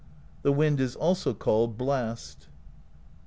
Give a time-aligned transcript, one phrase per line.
[0.41, 2.47] The Wind is also called Blast.